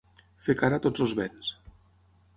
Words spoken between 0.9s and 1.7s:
els vents.